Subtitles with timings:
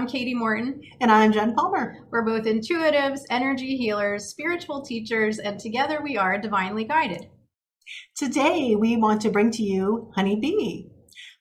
[0.00, 0.80] I'm Katie Morton.
[1.02, 1.98] And I'm Jenn Palmer.
[2.10, 7.28] We're both intuitives, energy healers, spiritual teachers, and together we are divinely guided.
[8.16, 10.88] Today, we want to bring to you HoniB.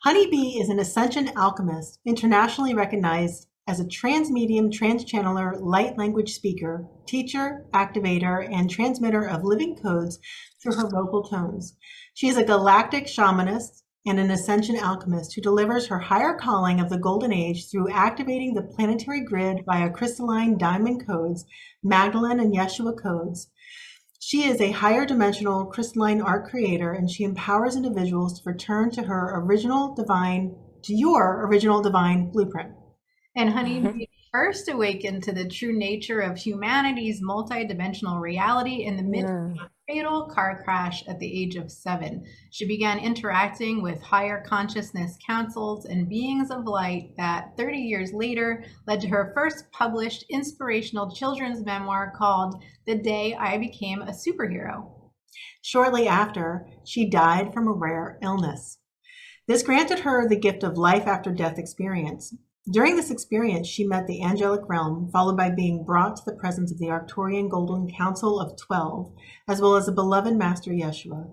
[0.04, 6.86] Honey Bee is an ascension alchemist, internationally recognized as a transmedium, transchanneler, light language speaker,
[7.08, 10.20] teacher, activator, and transmitter of living codes
[10.62, 11.78] through her vocal tones.
[12.14, 16.90] She is a galactic shamanist, and an ascension alchemist who delivers her higher calling of
[16.90, 21.46] the golden age through activating the planetary grid via crystalline diamond codes,
[21.84, 23.52] Magdalene and Yeshua codes.
[24.20, 29.04] She is a higher dimensional crystalline art creator and she empowers individuals to return to
[29.04, 32.72] her original divine, to your original divine blueprint.
[33.36, 34.02] And honey, mm-hmm.
[34.34, 39.68] first awakened to the true nature of humanity's multidimensional reality in the midst yeah.
[39.90, 42.24] Fatal car crash at the age of seven.
[42.52, 48.64] She began interacting with higher consciousness councils and beings of light that 30 years later
[48.86, 54.92] led to her first published inspirational children's memoir called The Day I Became a Superhero.
[55.64, 58.78] Shortly after, she died from a rare illness.
[59.48, 62.36] This granted her the gift of life after death experience,
[62.72, 66.72] during this experience, she met the angelic realm, followed by being brought to the presence
[66.72, 69.12] of the Arcturian Golden Council of Twelve,
[69.48, 71.30] as well as the beloved Master Yeshua.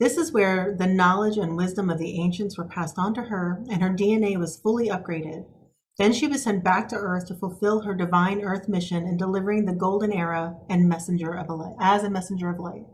[0.00, 3.64] This is where the knowledge and wisdom of the ancients were passed on to her,
[3.70, 5.44] and her DNA was fully upgraded.
[5.98, 9.66] Then she was sent back to Earth to fulfill her divine Earth mission in delivering
[9.66, 12.84] the golden era and messenger of light, as a messenger of light.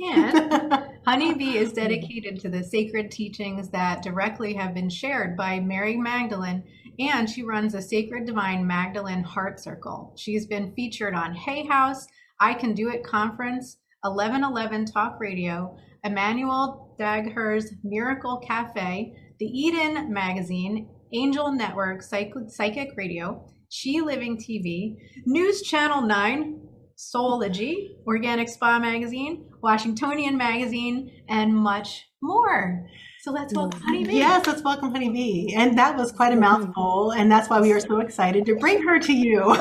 [0.00, 0.32] And
[1.06, 6.64] HoniB is dedicated to the sacred teachings that directly have been shared by Mary Magdalene
[6.98, 10.14] and she runs a Sacred Divine Magdalene Heart Circle.
[10.16, 12.06] She's been featured on Hay House,
[12.40, 20.88] I Can Do It Conference, 1111 Talk Radio, Emmanuel Dagher's Miracle Cafe, the Eden Magazine,
[21.12, 26.60] Angel Network Psychic Radio, She Living TV, News Channel 9,
[26.96, 32.88] Soulology, Organic Spa Magazine, Washingtonian Magazine, and much more.
[33.28, 34.12] So let's welcome HoniB.
[34.14, 35.52] Yes, let's welcome HoniB.
[35.54, 36.40] And that was quite a mm-hmm.
[36.40, 37.12] mouthful.
[37.12, 39.54] And that's why we are so excited to bring her to you.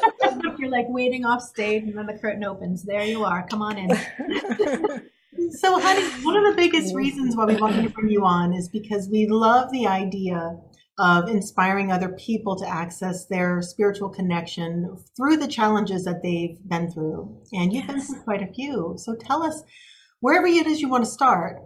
[0.58, 2.82] You're like waiting off stage and then the curtain opens.
[2.82, 3.46] There you are.
[3.48, 3.88] Come on in.
[5.52, 8.68] so, honey, one of the biggest reasons why we wanted to bring you on is
[8.68, 10.58] because we love the idea
[10.98, 16.90] of inspiring other people to access their spiritual connection through the challenges that they've been
[16.90, 17.40] through.
[17.54, 17.90] And you've yes.
[17.90, 18.96] been through quite a few.
[18.98, 19.62] So tell us
[20.20, 21.62] wherever it is you want to start,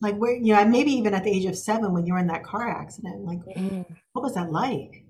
[0.00, 2.26] like where you know maybe even at the age of seven when you were in
[2.26, 3.84] that car accident like mm.
[4.12, 5.04] what was that like?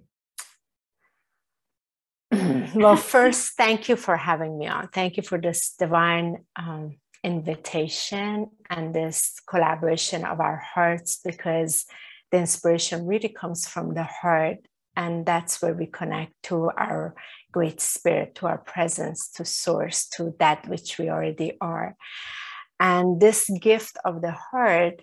[2.75, 4.89] Well first thank you for having me on.
[4.89, 11.87] Thank you for this divine um, invitation and this collaboration of our hearts because
[12.31, 14.59] the inspiration really comes from the heart
[14.97, 17.15] and that's where we connect to our
[17.53, 21.97] great spirit to our presence to source to that which we already are
[22.81, 25.01] and this gift of the heart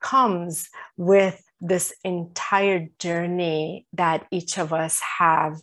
[0.00, 5.60] comes with this entire journey that each of us have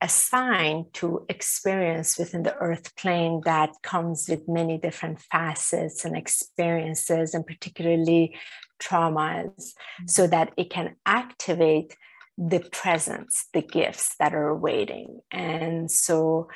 [0.00, 7.34] assigned to experience within the earth plane that comes with many different facets and experiences
[7.34, 8.34] and particularly
[8.82, 10.06] traumas mm-hmm.
[10.06, 11.94] so that it can activate
[12.38, 16.48] the presence the gifts that are waiting and so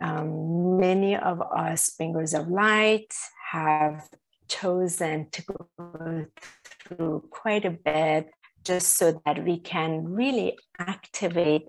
[0.00, 3.14] um, many of us bringers of light
[3.52, 4.08] have
[4.48, 6.26] chosen to go
[6.84, 8.28] through quite a bit
[8.64, 11.62] just so that we can really activate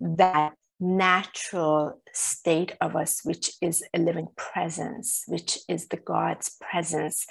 [0.00, 7.26] that natural state of us, which is a living presence, which is the God's presence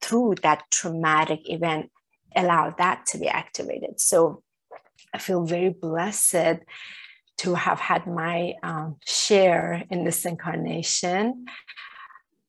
[0.00, 1.90] through that traumatic event,
[2.36, 4.00] allow that to be activated.
[4.00, 4.42] So
[5.14, 6.60] I feel very blessed
[7.42, 11.46] to have had my um, share in this incarnation.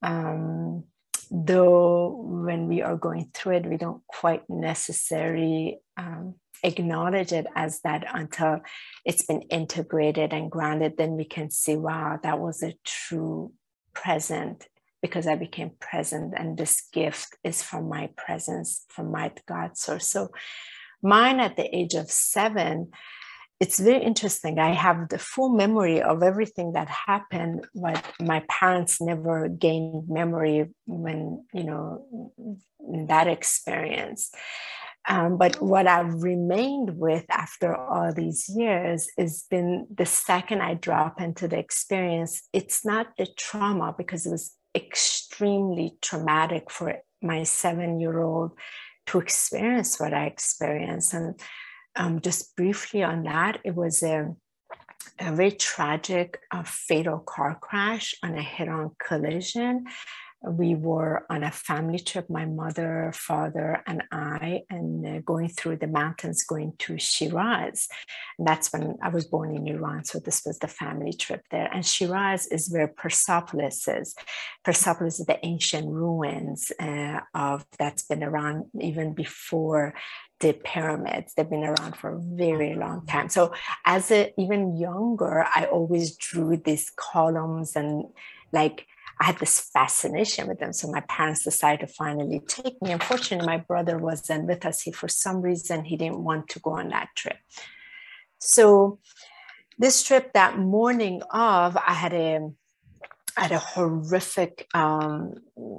[0.04, 0.84] Um,
[1.31, 7.81] though when we are going through it, we don't quite necessarily um, acknowledge it as
[7.81, 8.62] that until
[9.04, 13.51] it's been integrated and grounded, then we can see, wow, that was a true
[13.95, 14.68] present
[15.01, 20.07] because I became present, and this gift is from my presence, from my God source.
[20.07, 20.30] So,
[21.01, 22.92] mine at the age of seven
[23.63, 24.60] it's very interesting.
[24.60, 30.69] I have the full memory of everything that happened, but my parents never gained memory
[30.86, 32.06] when, you know,
[33.07, 34.31] that experience.
[35.07, 40.74] Um, but what I've remained with after all these years has been the second I
[40.74, 47.44] drop into the experience, it's not the trauma because it was extremely traumatic for my
[47.44, 48.51] seven year old
[49.06, 51.13] to experience what I experienced.
[51.13, 51.39] And
[51.95, 54.36] um, just briefly on that, it was a,
[55.19, 59.86] a very tragic, uh, fatal car crash on a head on collision
[60.45, 65.78] we were on a family trip, my mother, father, and I, and uh, going through
[65.78, 67.88] the mountains, going to Shiraz.
[68.38, 70.04] And that's when I was born in Iran.
[70.04, 71.69] So this was the family trip there.
[71.74, 74.16] And Shiraz is where Persepolis is.
[74.66, 79.94] Persepolis is the ancient ruins uh, of that's been around even before
[80.44, 81.34] the pyramids.
[81.34, 83.07] They've been around for a very long mm-hmm.
[83.07, 83.30] time.
[83.30, 83.54] So
[83.86, 88.06] as a even younger, I always drew these columns and
[88.51, 88.86] like
[89.19, 90.74] I had this fascination with them.
[90.74, 92.92] So my parents decided to finally take me.
[92.92, 94.81] Unfortunately, my brother wasn't with us.
[94.81, 97.38] He, for some reason, he didn't want to go on that trip.
[98.40, 99.00] So
[99.78, 102.50] this trip, that morning of, I had a
[103.35, 105.35] I had a horrific, um,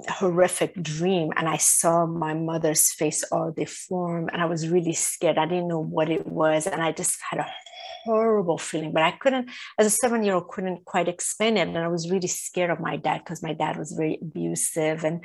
[0.09, 5.37] horrific dream, and I saw my mother's face all deformed, and I was really scared.
[5.37, 7.47] I didn't know what it was, and I just had a
[8.05, 9.49] horrible feeling, but I couldn't,
[9.79, 11.67] as a seven year old, couldn't quite explain it.
[11.67, 15.21] And I was really scared of my dad because my dad was very abusive and,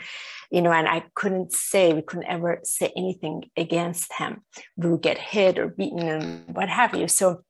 [0.50, 4.42] you know, and I couldn't say, we couldn't ever say anything against him.
[4.76, 7.06] We would get hit or beaten and what have you.
[7.06, 7.44] So,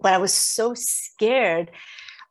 [0.00, 1.70] but I was so scared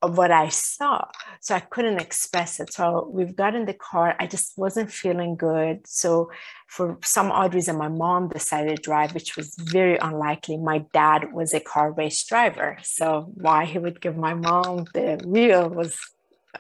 [0.02, 1.06] of what I saw.
[1.42, 2.74] So I couldn't express it.
[2.74, 4.16] So we've got in the car.
[4.20, 5.88] I just wasn't feeling good.
[5.88, 6.32] So
[6.68, 10.58] for some odd reason, my mom decided to drive, which was very unlikely.
[10.58, 12.78] My dad was a car race driver.
[12.84, 15.98] So why he would give my mom the wheel was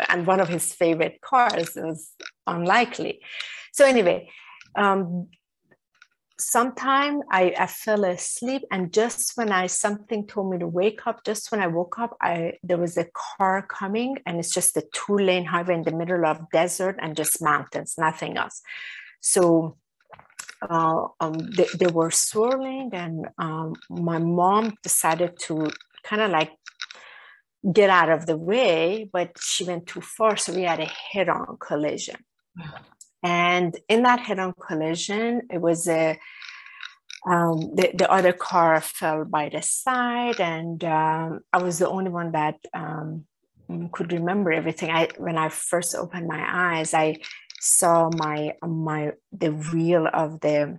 [0.09, 2.11] and one of his favorite cars was
[2.47, 3.21] unlikely.
[3.71, 4.29] So anyway,
[4.75, 5.27] um,
[6.37, 11.23] sometime I, I fell asleep and just when i something told me to wake up
[11.23, 14.83] just when i woke up i there was a car coming and it's just a
[14.93, 18.61] two lane highway in the middle of desert and just mountains nothing else.
[19.21, 19.77] So
[20.61, 25.69] uh, um, they, they, were swirling and um, my mom decided to
[26.03, 26.51] kind of like
[27.71, 31.57] get out of the way but she went too far so we had a head-on
[31.59, 32.15] collision
[33.25, 36.19] and in that head-on collision, it was a
[37.27, 42.11] um, the, the other car fell by the side, and um, I was the only
[42.11, 43.25] one that um,
[43.91, 44.91] could remember everything.
[44.91, 47.17] I when I first opened my eyes, I
[47.59, 50.77] saw my my the wheel of the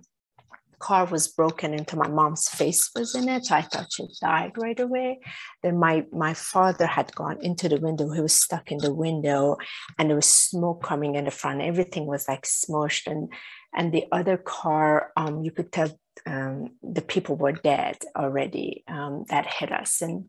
[0.79, 4.51] car was broken into my mom's face was in it so i thought she died
[4.57, 5.19] right away.
[5.63, 9.57] Then my my father had gone into the window he was stuck in the window
[9.97, 11.61] and there was smoke coming in the front.
[11.61, 13.31] Everything was like smushed and
[13.75, 19.25] and the other car um, you could tell um, the people were dead already um,
[19.29, 20.01] that hit us.
[20.01, 20.25] And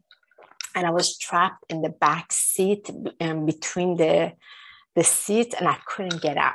[0.75, 2.91] and i was trapped in the back seat
[3.21, 4.33] um, between the
[4.95, 6.55] the seats and i couldn't get out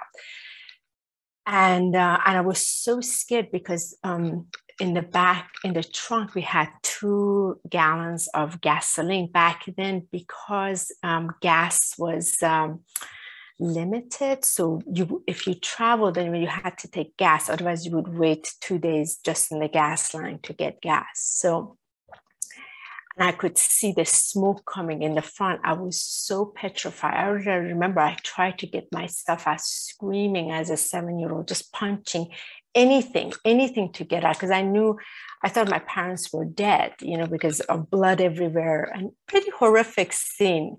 [1.46, 4.48] and uh, and I was so scared because um,
[4.80, 10.92] in the back in the trunk we had two gallons of gasoline back then because
[11.04, 12.82] um, gas was um,
[13.60, 14.46] limited.
[14.46, 18.54] So you if you traveled then you had to take gas, otherwise you would wait
[18.62, 21.06] two days just in the gas line to get gas.
[21.16, 21.78] So
[23.18, 25.62] and I could see the smoke coming in the front.
[25.64, 27.14] I was so petrified.
[27.14, 31.72] I remember I tried to get myself out screaming as a seven year old, just
[31.72, 32.30] punching
[32.74, 34.98] anything, anything to get out because I knew,
[35.44, 40.12] I thought my parents were dead, you know, because of blood everywhere and pretty horrific
[40.12, 40.78] scene.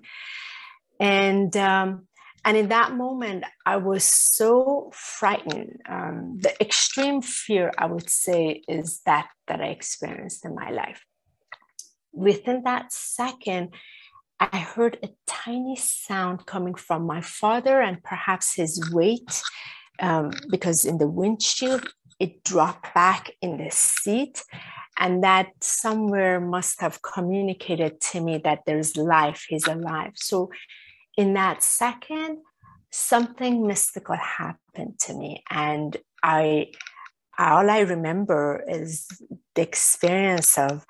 [0.99, 2.09] And, um,
[2.45, 5.81] and in that moment, I was so frightened.
[5.89, 11.03] Um, the extreme fear, I would say, is that that I experienced in my life
[12.15, 13.75] within that second,
[14.41, 19.43] I heard a tiny sound coming from my father and perhaps his weight,
[20.01, 24.43] um, because in the windshield, it dropped back in the seat.
[24.99, 30.13] And that somewhere must have communicated to me that there's life, he's alive.
[30.15, 30.51] So,
[31.17, 32.39] in that second,
[32.91, 35.43] something mystical happened to me.
[35.51, 36.69] And I,
[37.39, 39.09] all I remember is
[39.55, 40.85] the experience of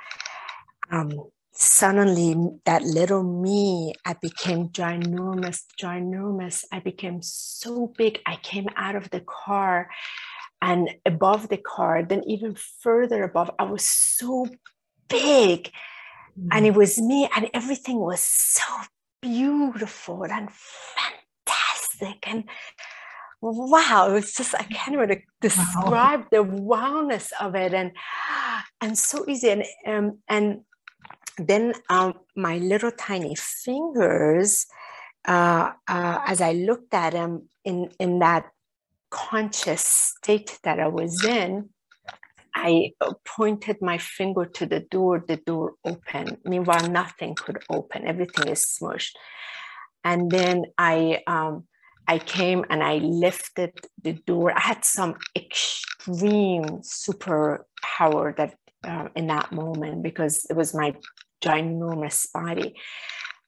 [0.91, 1.13] um,
[1.53, 6.65] suddenly that little me, I became ginormous, ginormous.
[6.73, 8.21] I became so big.
[8.27, 9.89] I came out of the car
[10.65, 14.47] and above the car, then even further above, I was so
[15.09, 15.71] big.
[16.41, 16.49] Mm.
[16.53, 18.65] And it was me, and everything was so
[19.21, 22.27] beautiful and fantastic.
[22.27, 22.45] And
[23.43, 26.27] wow, it was just, I can't even describe wow.
[26.31, 27.75] the wowness of it.
[27.75, 27.93] And
[28.81, 29.51] and so easy.
[29.51, 30.61] And um, and
[31.39, 34.67] then um, my little tiny fingers,
[35.27, 38.51] uh, uh, as I looked at them in, in that
[39.11, 41.71] conscious state that I was in,
[42.55, 42.93] I
[43.25, 46.39] pointed my finger to the door, the door opened.
[46.45, 49.17] Meanwhile, nothing could open, everything is smushed.
[50.05, 51.65] And then I, um,
[52.07, 54.53] I came and I lifted the door.
[54.57, 58.55] I had some extreme super power that
[58.85, 60.95] uh, in that moment because it was my
[61.43, 62.77] ginormous body.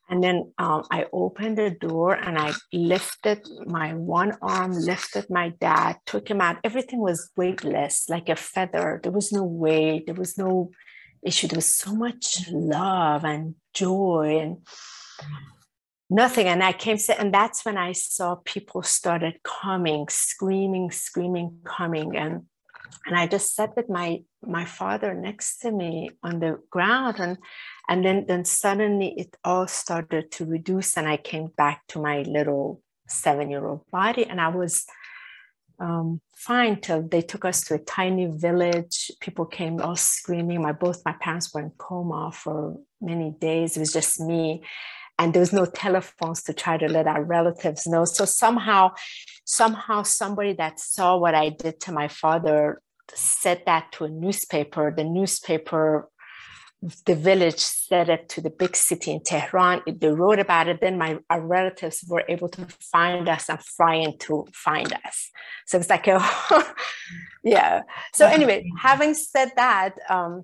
[0.08, 5.48] And then um, I opened the door and I lifted my one arm, lifted my
[5.60, 6.58] dad, took him out.
[6.62, 9.00] Everything was weightless, like a feather.
[9.02, 10.70] There was no weight, there was no
[11.24, 11.48] issue.
[11.48, 14.58] There was so much love and joy and
[16.08, 16.46] nothing.
[16.46, 22.16] And I came, and that's when I saw people started coming, screaming, screaming, coming.
[22.16, 22.46] And
[23.06, 27.38] and I just sat with my my father next to me on the ground and
[27.88, 32.22] and then then suddenly it all started to reduce and I came back to my
[32.22, 34.84] little seven year old body and I was
[35.78, 39.10] um, fine till they took us to a tiny village.
[39.20, 40.62] People came all screaming.
[40.62, 43.76] My both my parents were in coma for many days.
[43.76, 44.62] It was just me,
[45.18, 48.04] and there was no telephones to try to let our relatives know.
[48.04, 48.92] So somehow,
[49.44, 52.82] somehow somebody that saw what I did to my father
[53.14, 54.92] said that to a newspaper.
[54.94, 56.10] The newspaper,
[57.06, 59.82] the village said it to the big city in Tehran.
[59.86, 60.80] They wrote about it.
[60.80, 65.30] Then my our relatives were able to find us and fly in to find us.
[65.66, 66.22] So it's like a,
[67.44, 67.82] yeah.
[68.12, 70.42] So anyway, having said that, um,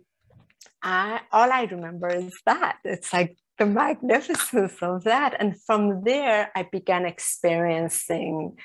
[0.83, 5.37] I, all I remember is that it's like the magnificence of that.
[5.39, 8.57] And from there, I began experiencing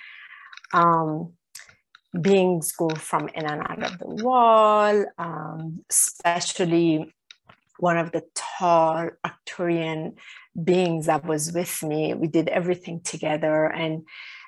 [0.73, 1.33] um,
[2.19, 7.13] beings go from in and out of the wall, um, especially
[7.79, 10.13] one of the tall Arcturian
[10.63, 12.13] beings that was with me.
[12.13, 14.03] We did everything together and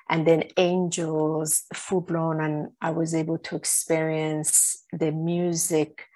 [0.08, 6.06] and then angels full blown and I was able to experience the music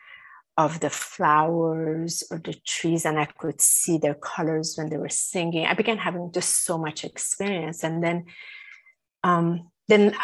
[0.57, 5.09] of the flowers or the trees and I could see their colors when they were
[5.09, 5.67] singing.
[5.67, 8.27] I began having just so much experience and then
[9.25, 10.15] um, then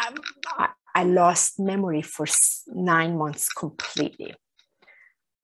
[0.47, 2.25] I, I lost memory for
[2.67, 4.35] nine months completely.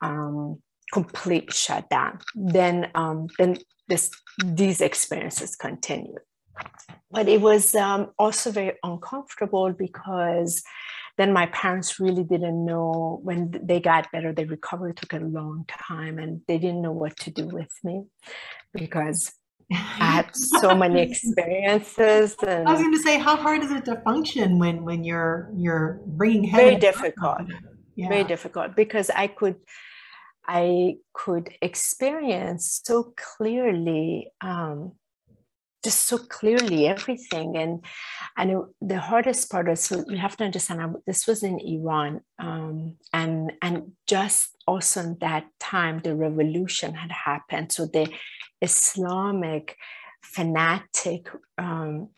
[0.02, 0.62] Um,
[0.94, 2.20] complete shutdown.
[2.36, 4.12] Then, um, then this,
[4.46, 6.20] these experiences continued.
[7.12, 10.64] But it was um, also very uncomfortable because
[11.18, 15.66] then my parents really didn't know when they got better, they recovered, took a long
[15.68, 18.04] time, and they didn't know what to do with me
[18.74, 19.34] because
[19.72, 22.36] I had so many experiences.
[22.46, 25.52] And I was going to say, how hard is it to function when when you're
[25.56, 26.64] you're bringing heavy?
[26.64, 27.40] very difficult,
[27.96, 28.10] yeah.
[28.10, 29.56] very difficult because I could
[30.48, 34.94] I could experience so clearly um,
[35.88, 37.56] just so clearly everything.
[37.56, 37.74] And
[38.38, 38.50] and
[38.82, 43.76] the hardest part is you have to understand this was in iran um, and and
[44.06, 47.72] just also in that time the revolution had happened.
[47.72, 48.06] So the
[48.62, 49.78] islamic
[50.22, 51.22] fanatic
[51.58, 52.10] um,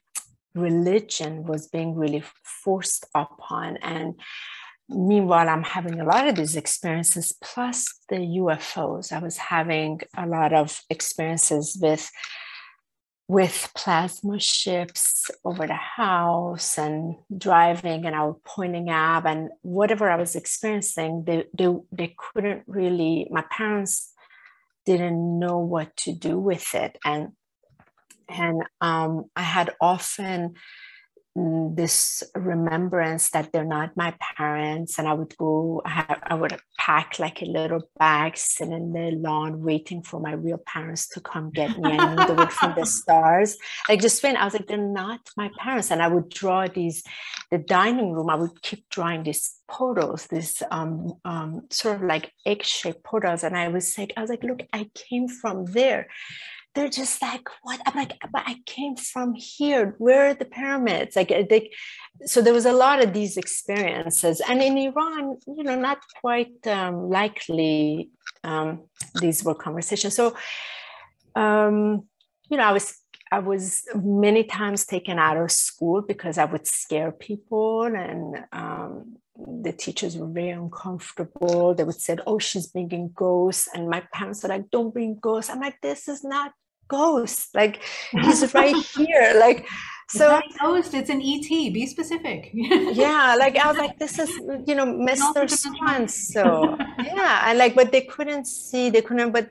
[0.55, 2.23] religion was being really
[2.63, 3.77] forced upon.
[3.77, 4.15] And
[5.11, 7.77] meanwhile i'm having a lot of these experiences plus
[8.09, 12.09] the ufos i was having a lot of experiences with
[13.29, 20.09] with plasma ships over the house and driving and I was pointing out and whatever
[20.09, 24.11] I was experiencing, they, they, they couldn't really, my parents
[24.83, 26.97] didn't know what to do with it.
[27.05, 27.33] And,
[28.27, 30.55] and um, I had often
[31.35, 37.41] this remembrance that they're not my parents and i would go I, would pack like
[37.41, 41.77] a little bag sit in the lawn waiting for my real parents to come get
[41.77, 41.91] me.
[41.91, 43.57] I knew they would from the stars.
[43.87, 47.03] Like just when i was like they're not my parents and i would draw these
[47.51, 52.31] the dining room i would keep drawing these portals these um, um, sort of like
[52.45, 56.07] egg-shaped portals and i was like i was like look i came from there
[56.75, 57.79] they're just like, what?
[57.85, 59.95] I'm like, but I came from here.
[59.97, 61.15] Where are the pyramids?
[61.15, 61.71] Like, uh, they,
[62.25, 64.41] so there was a lot of these experiences.
[64.47, 68.11] And in Iran, you know, not quite um, likely
[68.43, 68.83] um,
[69.19, 70.15] these were conversations.
[70.15, 70.35] So,
[71.35, 72.07] um,
[72.49, 72.95] you know, I was
[73.31, 79.17] I was many times taken out of school because I would scare people, and um,
[79.61, 81.73] the teachers were very uncomfortable.
[81.73, 85.49] They would say, "Oh, she's bringing ghosts," and my parents were like, "Don't bring ghosts."
[85.49, 86.51] I'm like, "This is not
[86.89, 87.49] ghosts.
[87.53, 87.81] Like
[88.11, 89.33] he's right here.
[89.39, 89.65] Like
[90.09, 91.47] so it's ghost, it's an ET.
[91.47, 92.49] Be specific.
[92.53, 94.29] yeah, like I was like, this is
[94.67, 95.49] you know, Mr.
[95.49, 96.07] Swan.
[96.07, 99.49] So yeah, and like, but they couldn't see, they couldn't, but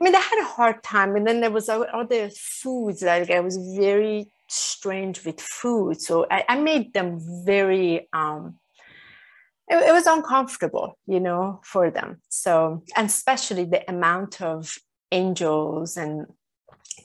[0.00, 1.16] I mean, they had a hard time.
[1.16, 3.02] And then there was all other foods.
[3.02, 6.00] Like I was very strange with food.
[6.00, 8.59] So I, I made them very um
[9.70, 12.20] it, it was uncomfortable, you know, for them.
[12.28, 14.76] So, and especially the amount of
[15.12, 16.26] angels and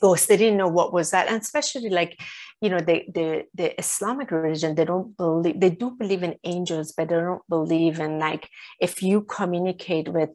[0.00, 1.28] ghosts, they didn't know what was that.
[1.28, 2.18] And especially like,
[2.60, 6.92] you know, the, the, the Islamic religion, they don't believe, they do believe in angels,
[6.96, 8.48] but they don't believe in like,
[8.80, 10.30] if you communicate with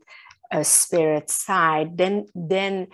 [0.51, 2.87] a spirit side, then, then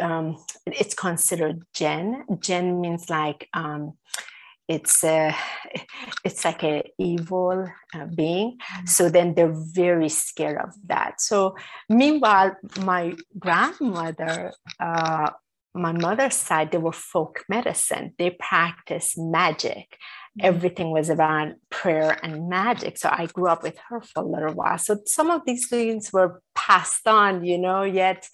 [0.00, 2.24] um, it's considered jinn.
[2.40, 3.94] Jinn means like um,
[4.68, 5.34] it's a,
[6.24, 8.58] it's like a evil uh, being.
[8.58, 8.86] Mm-hmm.
[8.86, 11.20] So then they're very scared of that.
[11.20, 11.56] So
[11.88, 15.30] meanwhile, my grandmother, uh,
[15.74, 18.14] my mother's side, they were folk medicine.
[18.18, 19.96] They practiced magic.
[20.38, 20.46] Mm-hmm.
[20.46, 22.98] Everything was about prayer and magic.
[22.98, 24.78] So I grew up with her for a little while.
[24.78, 28.28] So some of these things were passed on, you know, yet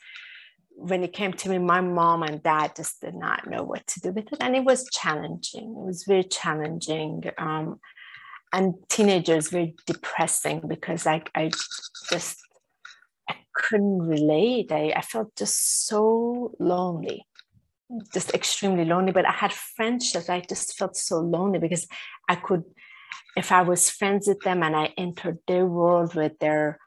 [0.77, 4.01] when it came to me, my mom and dad just did not know what to
[4.01, 4.39] do with it.
[4.41, 5.71] And it was challenging.
[5.71, 7.25] It was very challenging.
[7.39, 7.81] Um,
[8.53, 11.51] and teenagers, very depressing because I, I
[12.11, 12.39] just,
[13.29, 14.71] I couldn't relate.
[14.71, 17.27] I, I felt just so lonely,
[18.13, 19.13] just extremely lonely.
[19.13, 20.29] But I had friendships.
[20.29, 21.87] I just felt so lonely because
[22.29, 22.65] I could,
[23.37, 26.79] if I was friends with them and I entered their world with their,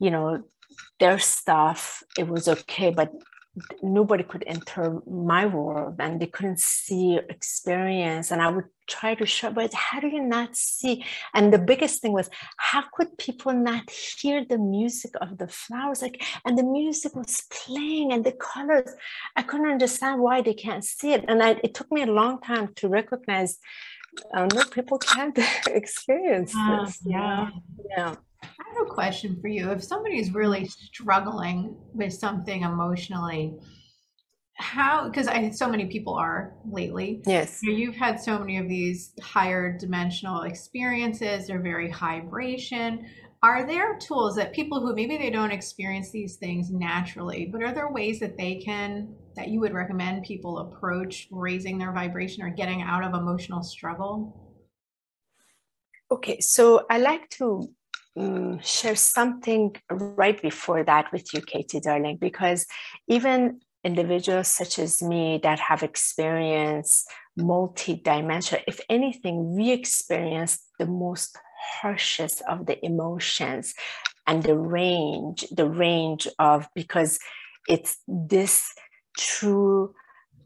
[0.00, 0.42] you know,
[0.98, 3.12] their stuff, it was okay, but
[3.82, 9.26] nobody could enter my world and they couldn't see experience and i would try to
[9.26, 11.04] show but how do you not see?
[11.34, 16.02] And the biggest thing was how could people not hear the music of the flowers?
[16.02, 18.90] Like and the music was playing and the colors
[19.34, 21.24] i couldn't understand why they can't see it.
[21.26, 23.58] And I, it took me a long time to recognize
[24.34, 27.00] uh, no people can't experience uh, this.
[27.04, 27.50] yeah.
[27.96, 29.70] Yeah I have a question for you.
[29.70, 33.54] If somebody's really struggling with something emotionally,
[34.58, 37.22] how because I so many people are lately.
[37.26, 37.60] Yes.
[37.62, 43.06] You know, you've had so many of these higher dimensional experiences, they're very high vibration.
[43.42, 47.72] Are there tools that people who maybe they don't experience these things naturally, but are
[47.72, 52.48] there ways that they can that you would recommend people approach raising their vibration or
[52.48, 54.42] getting out of emotional struggle?
[56.10, 57.68] Okay, so I like to
[58.16, 62.66] um, share something right before that with you, Katie, darling, because
[63.08, 71.38] even individuals such as me that have experienced multi-dimensional, if anything, we experience the most
[71.80, 73.74] harshest of the emotions
[74.26, 77.18] and the range, the range of because
[77.68, 78.72] it's this
[79.16, 79.94] true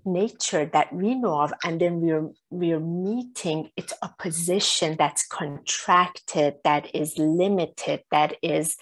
[0.05, 6.95] nature that we know of and then we're we're meeting its opposition that's contracted that
[6.95, 8.77] is limited that is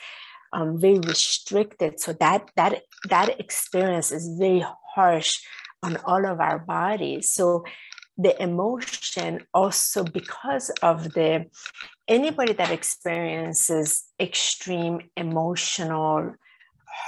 [0.52, 2.00] um, very restricted.
[2.00, 5.38] So that that that experience is very harsh
[5.82, 7.30] on all of our bodies.
[7.30, 7.64] So
[8.16, 11.46] the emotion also because of the
[12.08, 16.34] anybody that experiences extreme emotional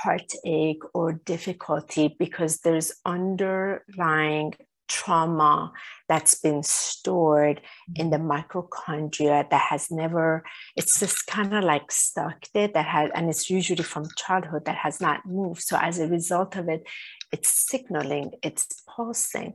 [0.03, 4.55] heartache or difficulty because there's underlying
[4.90, 5.72] trauma
[6.09, 7.61] that's been stored
[7.94, 10.42] in the mitochondria that has never
[10.74, 14.74] it's just kind of like stuck there that has and it's usually from childhood that
[14.74, 15.62] has not moved.
[15.62, 16.83] So as a result of it
[17.31, 19.55] it's signaling it's pulsing.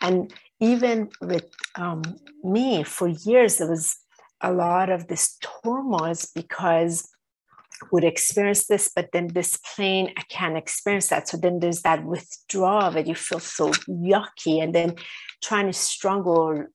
[0.00, 2.02] And even with um,
[2.42, 3.96] me for years there was
[4.40, 7.08] a lot of this turmoil because
[7.90, 11.28] would experience this, but then this plane, I can't experience that.
[11.28, 14.96] So then there's that withdrawal that you feel so yucky, and then
[15.42, 16.66] trying to struggle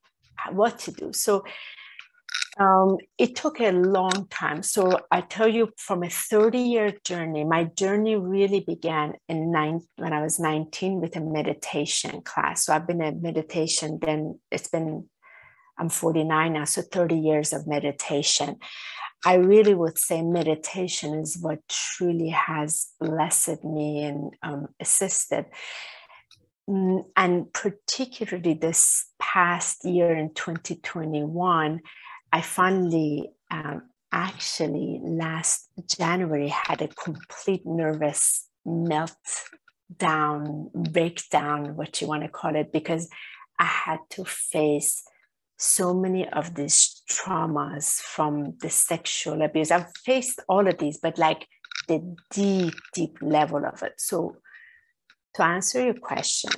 [0.51, 1.13] what to do.
[1.13, 1.43] So
[2.59, 4.63] um, it took a long time.
[4.63, 9.81] So I tell you, from a 30 year journey, my journey really began in nine,
[9.97, 12.65] when I was 19 with a meditation class.
[12.65, 15.07] So I've been in meditation, then it's been,
[15.77, 18.57] I'm 49 now, so 30 years of meditation.
[19.25, 25.45] I really would say meditation is what truly has blessed me and um, assisted.
[26.69, 31.81] Mm, and particularly this past year in 2021,
[32.31, 39.11] I finally um, actually last January had a complete nervous meltdown,
[40.73, 43.09] breakdown, what you want to call it, because
[43.59, 45.03] I had to face
[45.57, 49.71] so many of these traumas from the sexual abuse.
[49.71, 51.47] I've faced all of these, but like
[51.87, 53.93] the deep, deep level of it.
[53.97, 54.37] So,
[55.35, 56.51] to answer your question,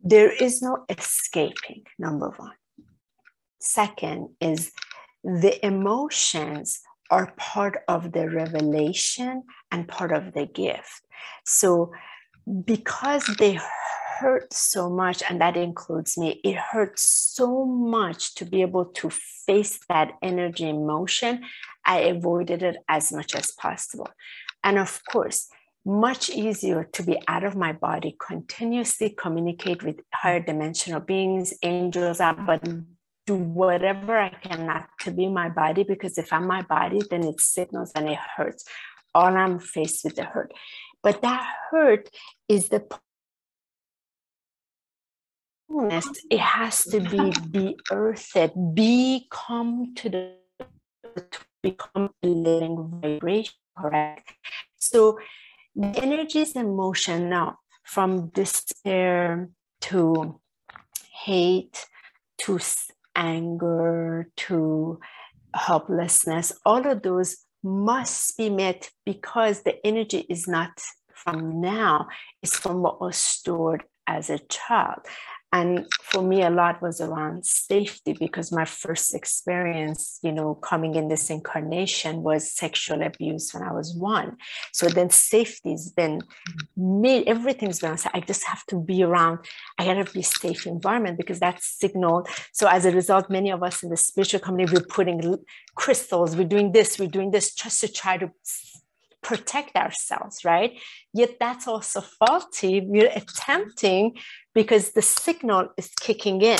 [0.00, 2.52] there is no escaping, number one.
[3.60, 4.72] Second is
[5.24, 6.80] the emotions
[7.10, 11.02] are part of the revelation and part of the gift.
[11.44, 11.92] So,
[12.64, 13.58] because they
[14.20, 16.40] hurt so much, and that includes me.
[16.44, 21.44] It hurts so much to be able to face that energy emotion.
[21.84, 24.08] I avoided it as much as possible.
[24.64, 25.48] And of course,
[25.84, 32.18] much easier to be out of my body, continuously communicate with higher dimensional beings, angels,
[32.18, 32.62] but
[33.26, 37.24] do whatever I can not to be my body because if I'm my body, then
[37.24, 38.64] it signals and it hurts.
[39.14, 40.52] All I'm faced with the hurt.
[41.02, 42.10] But that hurt
[42.48, 42.80] is the
[46.30, 50.32] it has to be be earthed, be come to the
[51.16, 54.32] to become a living vibration, correct?
[54.76, 55.18] So
[55.74, 59.48] the energies and motion now from despair
[59.82, 60.40] to
[61.10, 61.86] hate
[62.38, 62.58] to
[63.14, 65.00] anger to
[65.54, 70.80] helplessness, all of those must be met because the energy is not
[71.14, 72.08] from now,
[72.42, 75.00] it's from what was stored as a child.
[75.52, 80.96] And for me, a lot was around safety because my first experience, you know, coming
[80.96, 84.36] in this incarnation was sexual abuse when I was one.
[84.72, 87.00] So then safety's been mm-hmm.
[87.00, 89.38] made, everything's been, I just have to be around,
[89.78, 92.28] I gotta be safe environment because that's signaled.
[92.52, 95.38] So as a result, many of us in the spiritual community, we're putting
[95.76, 98.30] crystals, we're doing this, we're doing this just to try to
[99.22, 100.78] protect ourselves, right?
[101.12, 102.80] Yet that's also faulty.
[102.80, 104.16] We're attempting
[104.54, 106.58] because the signal is kicking in.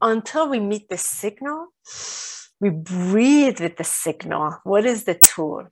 [0.00, 1.68] Until we meet the signal,
[2.60, 4.58] we breathe with the signal.
[4.64, 5.68] What is the tool?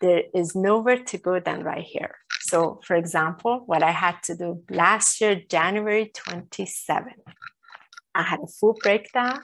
[0.00, 2.16] There is nowhere to go than right here.
[2.42, 7.12] So, for example, what I had to do last year, January 27,
[8.14, 9.40] I had a full breakdown.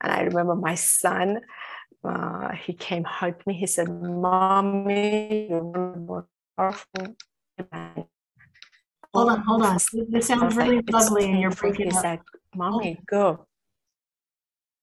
[0.00, 1.40] And I remember my son
[2.04, 3.54] uh, he came, hugged me.
[3.54, 7.16] He said, Mommy, you're more powerful.
[9.14, 9.78] Hold on, hold on.
[10.10, 12.20] This sounds really like, lovely and you're breaking He said,
[12.54, 13.46] Mommy, go.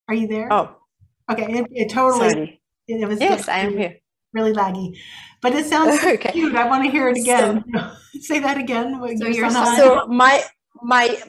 [0.07, 0.51] Are you there?
[0.51, 0.75] Oh.
[1.31, 2.29] Okay, it, it totally.
[2.29, 2.61] Sorry.
[2.87, 3.97] It, it was yes, I am here.
[4.33, 4.97] Really laggy,
[5.41, 6.31] but it sounds so okay.
[6.31, 6.55] cute.
[6.55, 7.63] I want to hear it again.
[7.73, 8.99] So, Say that again.
[9.17, 10.43] So, your son, so my
[10.81, 11.21] my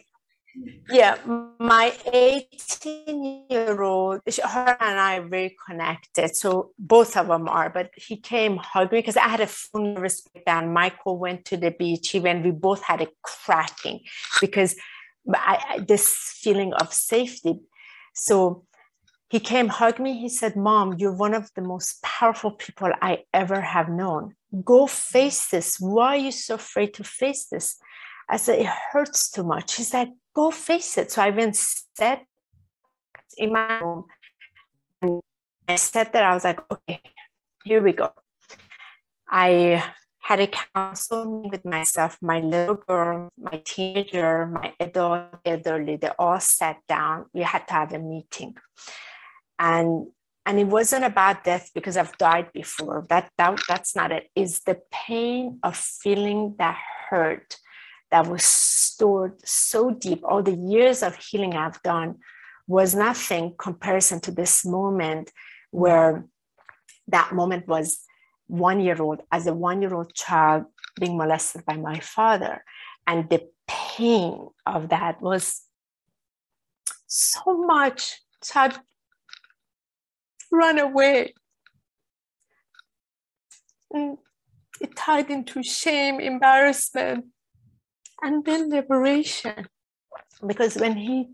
[0.91, 1.17] yeah
[1.59, 7.71] my 18 year old her and i are very connected so both of them are
[7.71, 10.73] but he came hug me because i had a full nervous breakdown.
[10.73, 12.11] Michael went to the beach.
[12.11, 14.01] He went we both had a cracking
[14.41, 14.77] because
[15.33, 17.61] I, this feeling of safety.
[18.15, 18.65] So
[19.31, 20.19] he came hug me.
[20.19, 24.35] He said mom you're one of the most powerful people i ever have known.
[24.65, 25.79] Go face this.
[25.81, 27.79] Why are you so afraid to face this?
[28.29, 29.77] I said, it hurts too much.
[29.77, 31.13] He's like, go face it.
[31.13, 32.25] So I went sat
[33.37, 34.05] in my room
[35.01, 35.21] and
[35.69, 36.25] I sat there.
[36.25, 37.01] I was like, okay,
[37.65, 38.13] here we go.
[39.29, 39.83] I
[40.21, 46.39] had a council with myself, my little girl, my teenager, my adult, elderly, they all
[46.39, 47.27] sat down.
[47.33, 48.57] We had to have a meeting.
[49.59, 50.07] And
[50.45, 53.07] and it wasn't about death because I've died before.
[53.09, 54.29] That, that that's not it.
[54.35, 56.77] It's the pain of feeling that
[57.09, 57.59] hurt
[58.13, 60.21] that was stored so deep.
[60.23, 62.19] All the years of healing I've done
[62.69, 65.33] was nothing comparison to this moment
[65.71, 66.27] where
[67.09, 68.01] that moment was
[68.47, 70.65] one year old as a one year old child
[71.01, 72.63] being molested by my father.
[73.07, 75.63] And the pain of that was
[77.07, 78.21] so much.
[78.45, 78.79] Child
[80.51, 81.33] run away.
[83.91, 84.19] And
[84.83, 87.32] it tied into shame embarrassment
[88.23, 89.67] and then liberation
[90.47, 91.29] because when he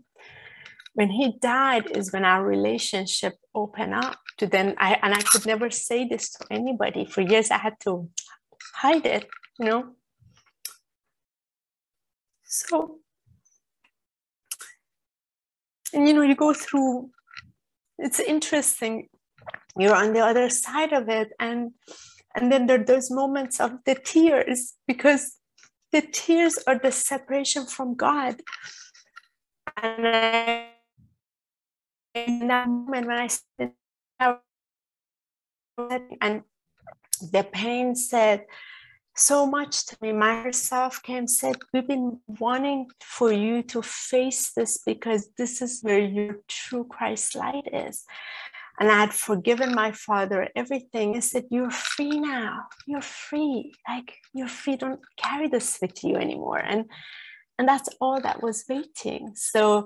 [0.93, 5.45] when he died is when our relationship opened up to then i and i could
[5.45, 7.05] never say this to anybody.
[7.05, 8.09] For years i had to
[8.75, 9.27] hide it
[9.59, 9.95] you know?
[12.43, 12.99] So
[15.93, 17.11] and you know you go through
[18.01, 19.09] it's interesting.
[19.77, 21.71] You're on the other side of it and
[22.35, 25.38] and then there are those moments of the tears because
[25.91, 28.41] the tears are the separation from God.
[29.81, 30.67] And I,
[32.13, 33.73] in that moment when I said,
[36.21, 36.43] and
[37.31, 38.45] the pain said
[39.15, 40.13] so much to me.
[40.13, 45.99] Myself came said, We've been wanting for you to face this because this is where
[45.99, 48.05] your true Christ light is
[48.79, 51.15] and I had forgiven my father everything.
[51.15, 52.63] I said, You're free now.
[52.87, 53.73] You're free.
[53.87, 54.77] Like you're free.
[54.77, 56.59] Don't carry this with you anymore.
[56.59, 56.85] And
[57.57, 59.33] and that's all that was waiting.
[59.35, 59.85] So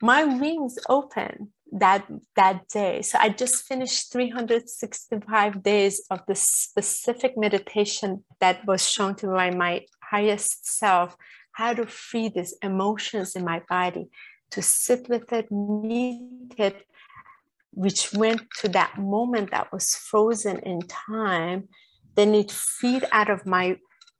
[0.00, 2.06] my wings opened that
[2.36, 3.02] that day.
[3.02, 9.50] So I just finished 365 days of the specific meditation that was shown to my,
[9.50, 11.16] my highest self
[11.52, 14.08] how to free these emotions in my body,
[14.50, 16.86] to sit with it, meet it,
[17.72, 21.68] which went to that moment that was frozen in time.
[22.14, 23.76] Then it feed out of my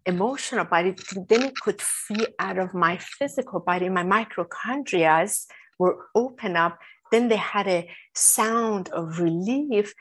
[0.07, 0.95] emotional body,
[1.29, 3.89] then it could feed out of my physical body.
[3.89, 5.29] My mitochondria
[5.79, 6.79] were open up.
[7.11, 9.95] Then they had a sound of relief.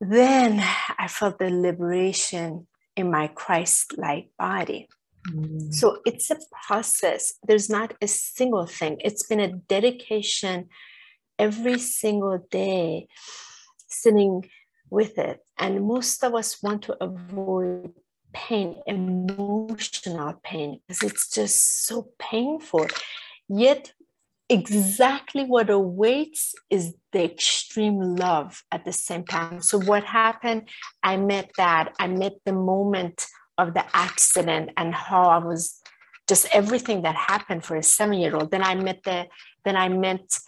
[0.00, 0.62] Then
[0.98, 2.66] I felt the liberation
[2.96, 4.88] in my Christ like body.
[5.30, 5.72] Mm.
[5.74, 7.34] So it's a process.
[7.46, 8.96] There's not a single thing.
[9.00, 10.68] It's been a dedication
[11.38, 13.08] every single day,
[13.88, 14.48] sitting
[14.90, 15.40] with it.
[15.58, 17.92] And most of us want to avoid
[18.32, 22.86] pain, emotional pain, because it's just so painful.
[23.48, 23.92] Yet,
[24.48, 29.60] exactly what awaits is the extreme love at the same time.
[29.60, 30.68] So, what happened?
[31.02, 31.94] I met that.
[31.98, 33.26] I met the moment
[33.58, 35.80] of the accident and how I was
[36.28, 38.50] just everything that happened for a seven year old.
[38.50, 39.26] Then I met the,
[39.64, 40.38] then I met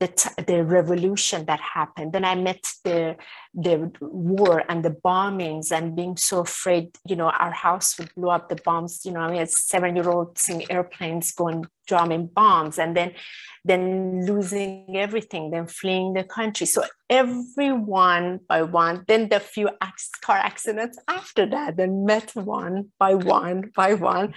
[0.00, 2.12] the, t- the revolution that happened.
[2.12, 3.16] Then I met the,
[3.52, 8.30] the war and the bombings and being so afraid, you know, our house would blow
[8.30, 12.26] up the bombs, you know, I mean, it's seven year old seeing airplanes going dropping
[12.26, 13.14] bombs and then,
[13.64, 16.66] then losing everything, then fleeing the country.
[16.66, 19.70] So every one by one, then the few
[20.20, 24.34] car accidents after that, then met one by one by one.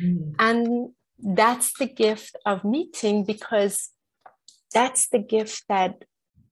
[0.00, 0.30] Mm-hmm.
[0.38, 3.90] And that's the gift of meeting because
[4.76, 6.04] that's the gift that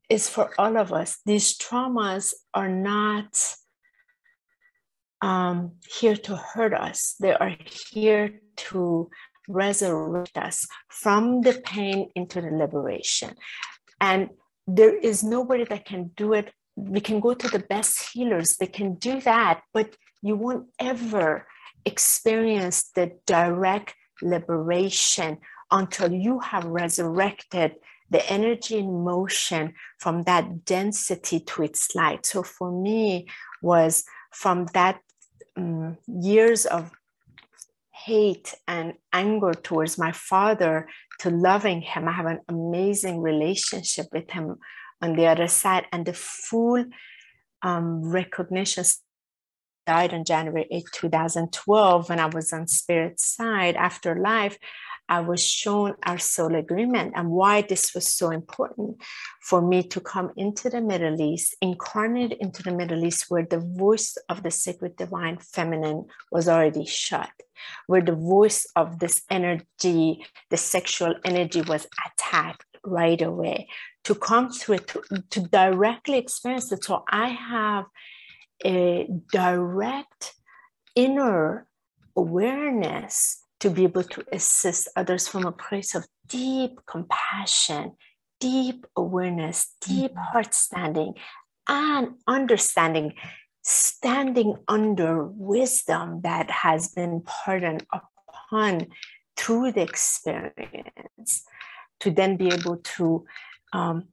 [0.08, 1.18] is for all of us.
[1.26, 3.32] These traumas are not
[5.20, 7.54] um, here to hurt us, they are
[7.92, 9.10] here to
[9.46, 13.34] resurrect us from the pain into the liberation.
[14.00, 14.30] And
[14.66, 16.50] there is nobody that can do it.
[16.76, 21.46] We can go to the best healers, they can do that, but you won't ever
[21.84, 25.38] experience the direct liberation
[25.70, 27.72] until you have resurrected
[28.10, 32.26] the energy in motion from that density to its light.
[32.26, 33.26] So for me
[33.62, 35.00] was from that
[35.56, 36.90] um, years of
[38.04, 40.88] hate and anger towards my father
[41.20, 42.08] to loving him.
[42.08, 44.56] I have an amazing relationship with him
[45.00, 46.84] on the other side, and the full
[47.62, 48.84] um, recognition
[49.86, 54.58] died on January 8, 2012, when I was on spirit side after life.
[55.08, 59.02] I was shown our soul agreement and why this was so important
[59.42, 63.60] for me to come into the Middle East, incarnate into the Middle East, where the
[63.60, 67.30] voice of the sacred divine feminine was already shut,
[67.86, 73.68] where the voice of this energy, the sexual energy, was attacked right away.
[74.04, 76.84] To come through it, to, to directly experience it.
[76.84, 77.86] So I have
[78.64, 80.34] a direct
[80.94, 81.66] inner
[82.16, 87.92] awareness to be able to assist others from a place of deep compassion,
[88.38, 90.20] deep awareness, deep mm-hmm.
[90.20, 91.14] heart standing,
[91.66, 93.14] and understanding,
[93.62, 98.86] standing under wisdom that has been pardoned upon
[99.34, 101.44] through the experience,
[102.00, 103.24] to then be able to
[103.72, 104.08] um,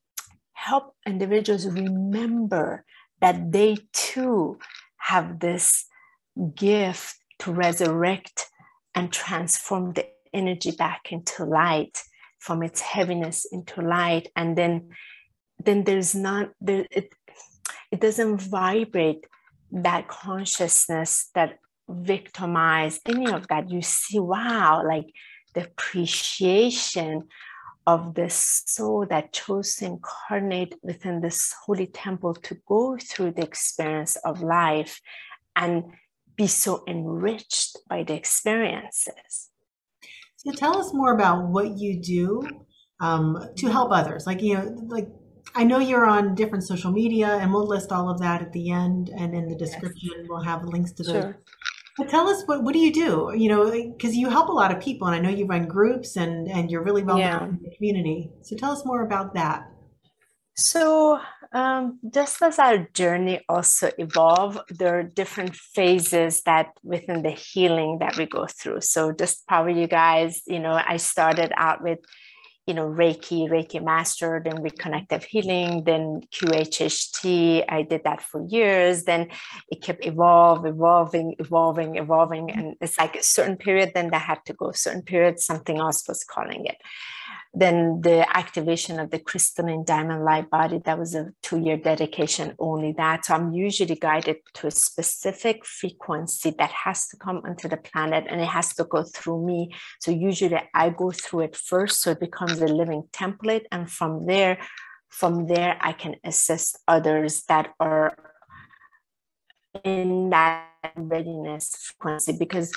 [0.53, 2.85] help individuals remember
[3.19, 4.57] that they too
[4.95, 5.87] have this
[6.55, 8.47] gift to resurrect
[8.95, 12.03] and transform the energy back into light
[12.39, 14.29] from its heaviness into light.
[14.35, 14.89] And then
[15.63, 17.13] then there's not there it,
[17.91, 19.25] it doesn't vibrate
[19.71, 23.69] that consciousness that victimize any of that.
[23.69, 25.13] You see wow like
[25.53, 27.27] the appreciation
[27.87, 33.43] of the soul that chose to incarnate within this holy temple to go through the
[33.43, 35.01] experience of life.
[35.55, 35.85] And
[36.41, 39.49] be so enriched by the experiences.
[40.37, 42.41] So tell us more about what you do
[42.99, 44.25] um, to help others.
[44.25, 45.07] Like you know, like
[45.53, 48.71] I know you're on different social media, and we'll list all of that at the
[48.71, 50.09] end and in the description.
[50.17, 50.25] Yes.
[50.27, 51.13] We'll have links to those.
[51.13, 51.37] Sure.
[51.97, 53.33] But tell us what what do you do?
[53.35, 56.15] You know, because you help a lot of people, and I know you run groups
[56.15, 57.45] and and you're really well known yeah.
[57.45, 58.31] in the community.
[58.41, 59.69] So tell us more about that.
[60.55, 61.19] So
[61.53, 67.99] um, just as our journey also evolve, there are different phases that within the healing
[67.99, 68.81] that we go through.
[68.81, 71.99] So just probably you guys, you know, I started out with,
[72.67, 77.65] you know, Reiki, Reiki master, then reconnective healing, then QHHT.
[77.67, 79.03] I did that for years.
[79.03, 79.27] Then
[79.69, 82.49] it kept evolve, evolving, evolving, evolving.
[82.51, 86.07] And it's like a certain period, then that had to go, certain period, something else
[86.07, 86.77] was calling it.
[87.53, 92.55] Then the activation of the crystalline diamond light body, that was a two year dedication,
[92.59, 93.25] only that.
[93.25, 98.25] So I'm usually guided to a specific frequency that has to come onto the planet
[98.29, 99.73] and it has to go through me.
[99.99, 102.01] So usually I go through it first.
[102.01, 103.65] So it becomes a living template.
[103.69, 104.57] And from there,
[105.09, 108.15] from there, I can assist others that are
[109.83, 112.71] in that readiness frequency because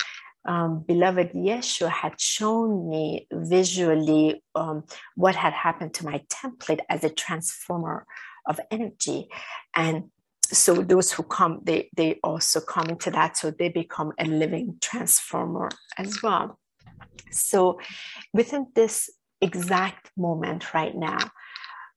[0.47, 7.05] um, beloved Yeshua had shown me visually um, what had happened to my template as
[7.05, 8.07] a transformer
[8.47, 9.29] of energy.
[9.75, 10.11] And
[10.43, 13.37] so those who come, they, they also come into that.
[13.37, 16.59] So they become a living transformer as well.
[17.31, 17.81] So
[18.33, 21.19] within this exact moment right now,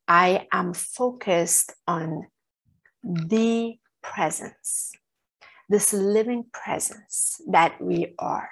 [0.06, 2.26] I am focused on
[3.04, 4.92] the presence
[5.68, 8.50] this living presence that we are,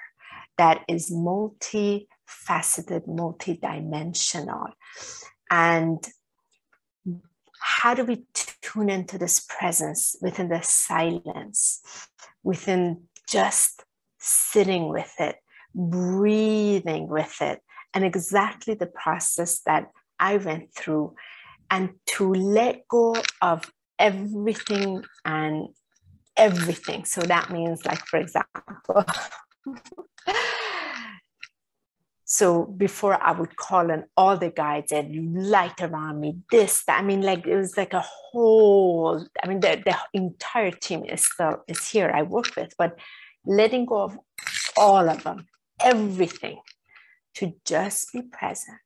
[0.58, 2.06] that is multifaceted,
[3.08, 4.72] multidimensional.
[5.50, 6.06] And
[7.60, 8.24] how do we
[8.62, 11.80] tune into this presence within the silence,
[12.42, 13.84] within just
[14.18, 15.36] sitting with it,
[15.74, 17.60] breathing with it,
[17.94, 21.14] and exactly the process that I went through,
[21.70, 25.68] and to let go of everything and
[26.36, 27.04] everything.
[27.04, 29.04] So that means, like, for example,
[32.24, 37.00] so before I would call on all the guides and light around me, this, that,
[37.00, 41.24] I mean, like it was like a whole, I mean, the, the entire team is
[41.24, 42.98] still is here I work with, but
[43.44, 44.18] letting go of
[44.76, 45.46] all of them,
[45.80, 46.60] everything,
[47.34, 48.78] to just be present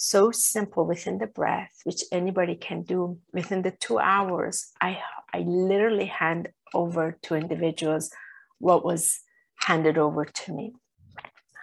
[0.00, 4.72] so simple within the breath, which anybody can do within the two hours.
[4.80, 4.98] I,
[5.32, 8.10] I literally hand over to individuals
[8.58, 9.20] what was
[9.56, 10.72] handed over to me.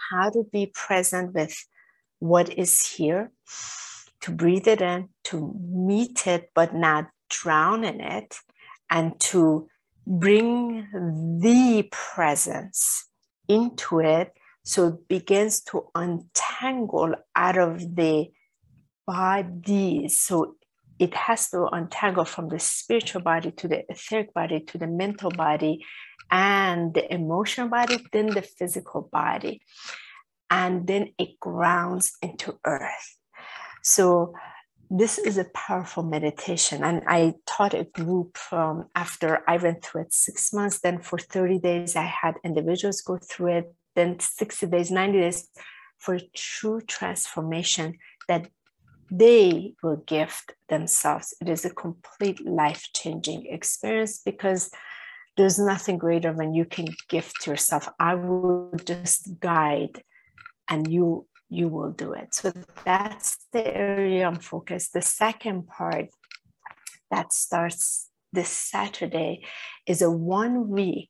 [0.10, 1.56] How to be present with
[2.20, 3.32] what is here,
[4.22, 8.38] to breathe it in, to meet it, but not drown in it,
[8.90, 9.68] and to
[10.06, 10.88] bring
[11.42, 13.10] the presence
[13.48, 14.32] into it
[14.64, 18.30] so it begins to untangle out of the
[19.06, 20.08] body.
[20.10, 20.56] So
[21.00, 25.30] it has to untangle from the spiritual body to the etheric body to the mental
[25.30, 25.86] body
[26.32, 29.62] and the emotional body, then the physical body.
[30.50, 33.18] And then it grounds into earth.
[33.84, 34.34] So
[34.90, 36.84] this is a powerful meditation.
[36.84, 40.80] And I taught a group um, after I went through it six months.
[40.80, 45.50] Then for 30 days, I had individuals go through it then 60 days, 90 days
[45.98, 47.98] for true transformation
[48.30, 48.50] that
[49.10, 51.34] they will gift themselves.
[51.42, 54.72] It is a complete life changing experience because
[55.38, 57.88] there's nothing greater when you can gift yourself.
[58.00, 60.04] I will just guide
[60.70, 62.34] and you you will do it.
[62.34, 62.52] So
[62.84, 64.92] that's the area I'm focused.
[64.92, 66.10] The second part
[67.10, 69.46] that starts this Saturday
[69.86, 71.08] is a one week,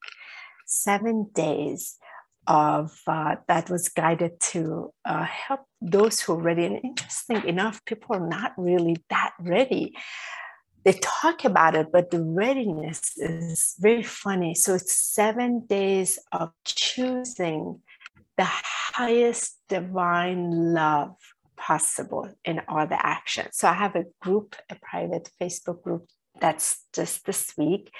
[0.67, 1.97] seven days
[2.47, 6.65] of uh, that was guided to uh, help those who are ready.
[6.65, 9.95] And interesting enough, people are not really that ready.
[10.83, 14.55] They talk about it, but the readiness is very funny.
[14.55, 17.81] So it's seven days of choosing
[18.37, 21.15] the highest divine love
[21.57, 23.49] possible in all the actions.
[23.53, 26.07] So I have a group, a private Facebook group
[26.39, 27.91] that's just this week.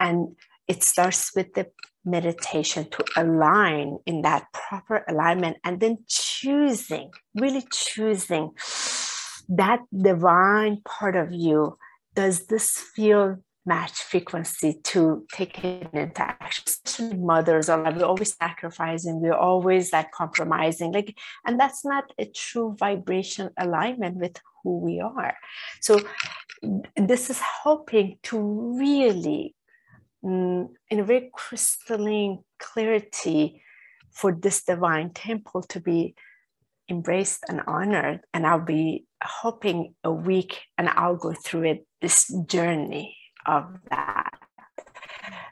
[0.00, 1.68] And it starts with the
[2.06, 8.52] meditation to align in that proper alignment and then choosing, really choosing
[9.48, 11.76] that divine part of you.
[12.14, 16.64] Does this feel match frequency to take it into action?
[16.66, 20.92] Especially mothers are like, we're always sacrificing, we're always like compromising.
[20.92, 25.34] Like, and that's not a true vibration alignment with who we are.
[25.80, 26.00] So
[26.96, 28.38] this is helping to
[28.78, 29.54] really
[30.26, 33.62] Mm, in a very crystalline clarity
[34.10, 36.16] for this divine temple to be
[36.88, 38.22] embraced and honored.
[38.34, 43.16] And I'll be hoping a week and I'll go through it, this journey
[43.46, 44.30] of that.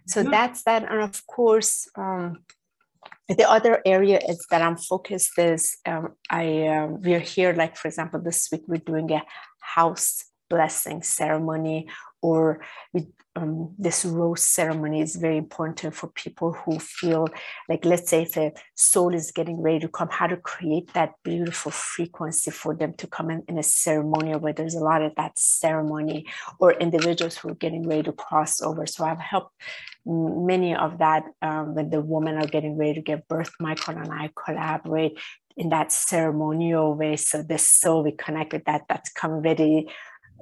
[0.08, 0.30] So mm-hmm.
[0.30, 0.90] that's that.
[0.90, 2.38] And of course, um,
[3.28, 7.88] the other area is that I'm focused is um, I uh, we're here like for
[7.88, 9.22] example this week we're doing a
[9.60, 11.88] house blessing ceremony
[12.24, 12.60] or
[12.94, 13.06] we
[13.36, 17.26] um, this rose ceremony is very important for people who feel
[17.68, 21.14] like, let's say, if a soul is getting ready to come, how to create that
[21.24, 25.12] beautiful frequency for them to come in, in a ceremony where there's a lot of
[25.16, 26.26] that ceremony,
[26.60, 28.86] or individuals who are getting ready to cross over.
[28.86, 29.52] So I've helped
[30.06, 33.50] many of that um, when the women are getting ready to give birth.
[33.58, 35.18] Michael and I collaborate
[35.56, 37.16] in that ceremonial way.
[37.16, 38.82] So the soul, we connect with that.
[38.88, 39.88] That's come very,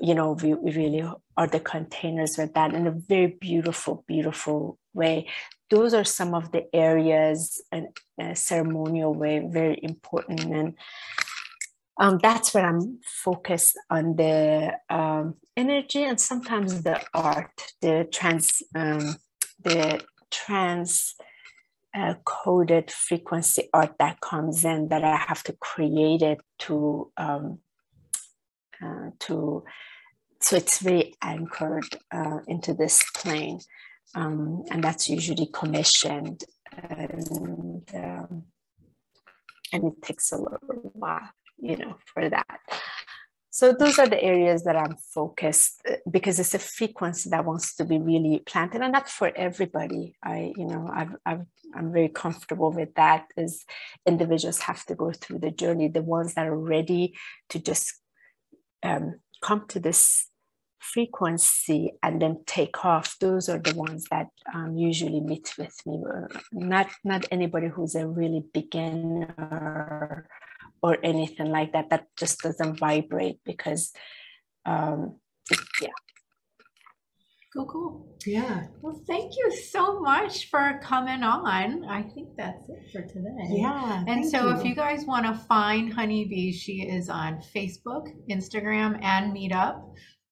[0.02, 4.76] you know, we, we really are the containers with that in a very beautiful, beautiful
[4.92, 5.28] way.
[5.70, 7.86] Those are some of the areas and
[8.20, 10.40] a ceremonial way, very important.
[10.40, 10.74] And
[12.00, 18.60] um, that's where I'm focused on the um, energy and sometimes the art, the trans,
[18.74, 19.14] um,
[19.62, 21.14] the trans
[21.94, 27.60] uh, coded frequency art that comes in that I have to create it to um,
[28.82, 29.64] uh, to
[30.44, 33.60] so it's very anchored uh, into this plane,
[34.14, 38.44] um, and that's usually commissioned, and um,
[39.72, 42.60] and it takes a little while, you know, for that.
[43.50, 47.76] So those are the areas that I'm focused uh, because it's a frequency that wants
[47.76, 50.16] to be really planted, and not for everybody.
[50.22, 53.26] I, you know, I've, I've, I'm very comfortable with that.
[53.36, 53.64] Is
[54.06, 55.88] individuals have to go through the journey.
[55.88, 57.14] The ones that are ready
[57.50, 57.94] to just
[58.82, 60.28] um, come to this
[60.82, 66.02] frequency and then take off those are the ones that um, usually meet with me
[66.12, 70.26] uh, not not anybody who's a really beginner
[70.82, 73.92] or anything like that that just doesn't vibrate because
[74.66, 75.16] um
[75.80, 75.88] yeah
[77.54, 78.06] Cool, cool.
[78.24, 78.64] Yeah.
[78.80, 81.84] Well, thank you so much for coming on.
[81.84, 83.48] I think that's it for today.
[83.50, 84.04] Yeah.
[84.06, 88.98] And thank so, if you guys want to find HoniB, she is on Facebook, Instagram,
[89.02, 89.82] and Meetup.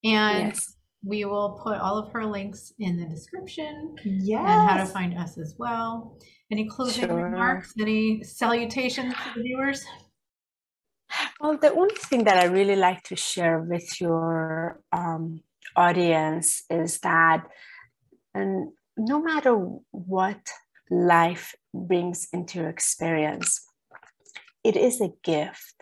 [0.05, 4.41] And yes we will put all of her links in the description yes.
[4.41, 6.19] and how to find us as well.
[6.51, 7.25] Any closing Sure.
[7.25, 7.73] remarks?
[7.81, 9.85] Any salutations to the viewers?
[11.41, 15.43] Well, the only thing that I really like to share with your um,
[15.75, 17.47] audience is that
[18.35, 19.55] and no matter
[19.91, 20.41] what
[20.91, 23.61] life brings into your experience,
[24.63, 25.80] it is a gift.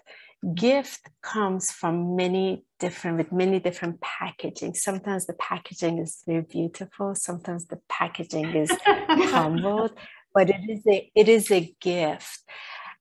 [0.54, 4.74] Gift comes from many different, with many different packaging.
[4.74, 7.16] Sometimes the packaging is very beautiful.
[7.16, 9.92] Sometimes the packaging is humbled,
[10.34, 12.44] but it is a it is a gift,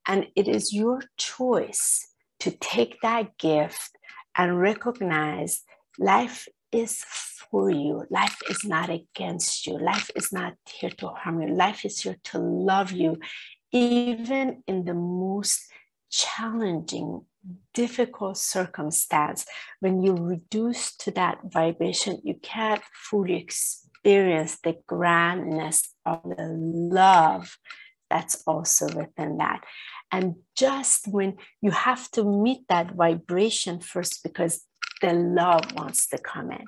[0.07, 2.07] and it is your choice
[2.39, 3.91] to take that gift
[4.35, 5.61] and recognize
[5.99, 7.03] life is
[7.51, 8.05] for you.
[8.09, 9.77] Life is not against you.
[9.77, 11.53] Life is not here to harm you.
[11.53, 13.19] Life is here to love you,
[13.71, 15.61] even in the most
[16.09, 17.25] challenging,
[17.73, 19.45] difficult circumstance.
[19.79, 27.57] When you reduce to that vibration, you can't fully experience the grandness of the love
[28.09, 29.63] that's also within that.
[30.11, 34.63] And just when you have to meet that vibration first, because
[35.01, 36.65] the love wants to come in.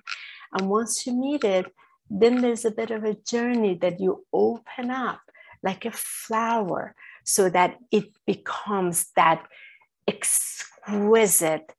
[0.54, 1.68] And once you meet it,
[2.10, 5.22] then there's a bit of a journey that you open up
[5.64, 6.96] like a flower
[7.30, 9.45] so that it becomes that
[10.07, 11.71] exquisite,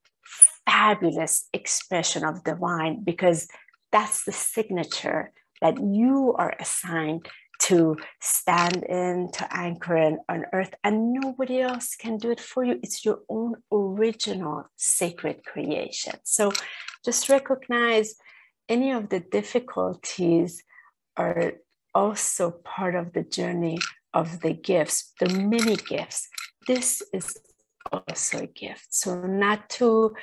[0.64, 3.48] fabulous expression of divine, because
[3.90, 7.26] that's the signature that you are assigned
[7.58, 12.64] to stand in, to anchor in on earth, and nobody else can do it for
[12.64, 12.78] you.
[12.82, 16.14] It's your own original sacred creation.
[16.22, 16.52] So
[17.04, 18.14] just recognize
[18.68, 20.62] any of the difficulties
[21.16, 21.54] are
[21.94, 23.78] also part of the journey
[24.12, 26.28] of the gifts, the many gifts.
[26.66, 27.36] This is
[27.92, 28.88] also a gift.
[28.90, 30.14] So not to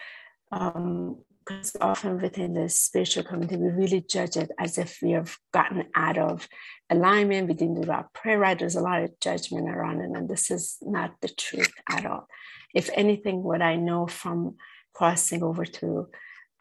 [0.51, 1.17] um,
[1.47, 5.85] because often within the spiritual community, we really judge it as if we have gotten
[5.95, 6.47] out of
[6.89, 8.59] alignment, we didn't do our prayer right.
[8.59, 12.27] There's a lot of judgment around it, and this is not the truth at all.
[12.73, 14.55] If anything, what I know from
[14.93, 16.07] crossing over to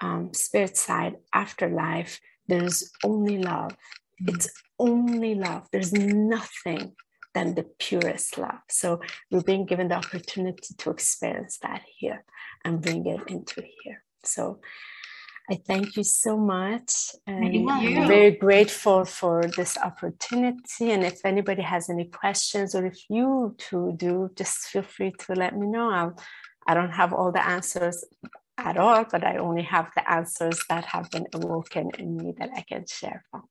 [0.01, 3.73] um, spirit side, afterlife, there's only love.
[3.73, 4.37] Mm-hmm.
[4.37, 4.49] It's
[4.79, 5.67] only love.
[5.73, 6.95] There's nothing
[7.37, 8.63] than the purest love.
[8.71, 8.89] So
[9.31, 12.25] we're being given the opportunity to experience that here
[12.65, 14.03] and bring it into here.
[14.25, 14.61] So
[15.51, 16.93] I thank you so much.
[17.27, 20.93] And I'm very grateful for this opportunity.
[20.93, 25.35] And if anybody has any questions or if you too do, just feel free to
[25.35, 25.91] let me know.
[25.91, 26.19] I'll,
[26.67, 28.03] I don't have all the answers
[28.57, 32.51] at all, but I only have the answers that have been awoken in me that
[32.57, 33.43] I can share from.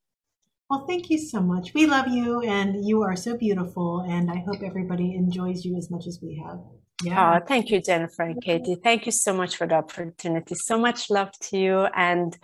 [0.70, 1.74] Well, thank you so much.
[1.76, 4.00] We love you and you are so beautiful.
[4.10, 6.60] And I hope everybody enjoys you as much as we have.
[7.04, 7.40] Yeah.
[7.40, 8.78] Oh, thank you, Jennifer and Katie.
[8.84, 10.56] Thank you so much for the opportunity.
[10.56, 11.80] So much love to you.
[11.96, 12.36] And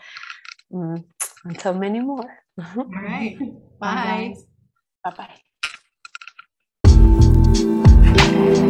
[0.74, 1.06] um,
[1.46, 2.44] until many more.
[2.78, 3.40] All right.
[3.80, 4.36] Bye.
[5.04, 5.14] Bye
[8.38, 8.68] bye.